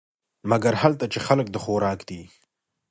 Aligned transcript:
مګر 0.49 0.73
هلته 0.81 1.05
چې 1.13 1.19
خلک 1.27 1.47
د 1.51 1.57
خوراک 1.63 1.99
دي. 2.09 2.21